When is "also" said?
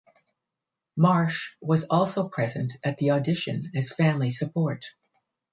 1.91-2.27